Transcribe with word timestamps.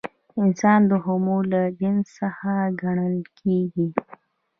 انسان 0.41 0.79
د 0.91 0.91
هومو 1.03 1.37
له 1.51 1.61
جنس 1.79 2.05
څخه 2.19 2.51
ګڼل 2.81 3.15
کېږي. 3.39 3.87